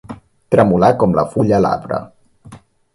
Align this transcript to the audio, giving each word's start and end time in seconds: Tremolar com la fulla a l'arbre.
Tremolar 0.55 0.89
com 1.05 1.15
la 1.19 1.27
fulla 1.35 1.55
a 1.61 1.63
l'arbre. 1.67 2.03